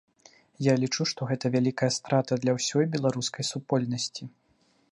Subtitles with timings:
[0.67, 4.23] Я лічу, што гэта вялікая страта для ўсёй беларускай супольнасці.